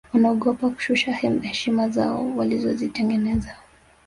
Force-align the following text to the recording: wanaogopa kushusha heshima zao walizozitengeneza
wanaogopa 0.13 0.69
kushusha 0.69 1.13
heshima 1.13 1.89
zao 1.89 2.35
walizozitengeneza 2.35 3.55